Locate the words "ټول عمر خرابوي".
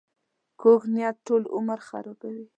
1.27-2.45